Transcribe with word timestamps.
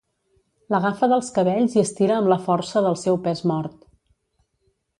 L'agafa 0.75 1.09
dels 1.11 1.29
cabells 1.35 1.75
i 1.77 1.83
estira 1.83 2.17
amb 2.21 2.31
la 2.33 2.39
força 2.47 2.85
del 2.89 2.99
seu 3.05 3.21
pes 3.27 3.45
mort. 3.53 3.77